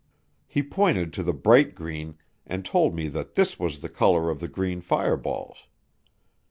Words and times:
He 0.47 0.63
pointed 0.63 1.13
to 1.13 1.21
the 1.21 1.31
bright 1.31 1.75
green 1.75 2.17
and 2.47 2.65
told 2.65 2.95
me 2.95 3.07
that 3.09 3.35
this 3.35 3.59
was 3.59 3.81
the 3.81 3.87
color 3.89 4.31
of 4.31 4.39
the 4.39 4.47
green 4.47 4.81
fireballs. 4.81 5.67